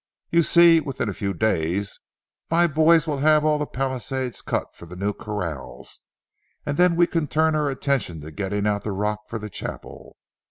[0.31, 1.99] You see, within a few days
[2.49, 5.99] my boys will have all the palisades cut for the new corrals,
[6.65, 10.17] and then we can turn our attention to getting out the rock for the chapel.